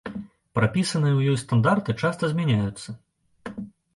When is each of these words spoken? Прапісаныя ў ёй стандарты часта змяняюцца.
Прапісаныя 0.59 1.13
ў 1.15 1.21
ёй 1.35 1.37
стандарты 1.43 1.95
часта 2.05 2.23
змяняюцца. 2.33 2.89